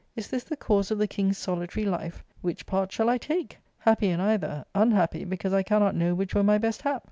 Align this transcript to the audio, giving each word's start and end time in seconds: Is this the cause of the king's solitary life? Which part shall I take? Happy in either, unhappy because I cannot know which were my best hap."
Is 0.15 0.29
this 0.29 0.43
the 0.43 0.57
cause 0.57 0.89
of 0.89 0.97
the 0.97 1.05
king's 1.07 1.37
solitary 1.37 1.85
life? 1.85 2.23
Which 2.41 2.65
part 2.65 2.91
shall 2.91 3.07
I 3.07 3.19
take? 3.19 3.59
Happy 3.77 4.07
in 4.09 4.19
either, 4.19 4.65
unhappy 4.73 5.25
because 5.25 5.53
I 5.53 5.61
cannot 5.61 5.93
know 5.93 6.15
which 6.15 6.33
were 6.33 6.41
my 6.41 6.57
best 6.57 6.81
hap." 6.81 6.99